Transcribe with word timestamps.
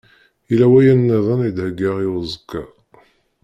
Yella 0.49 0.67
wayen-nniḍen 0.71 1.39
i 1.47 1.51
d-heggaɣ 1.57 1.97
i 2.05 2.07
uzekka. 2.19 2.63